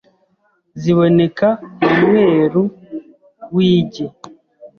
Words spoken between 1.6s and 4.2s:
mu mweru w’igi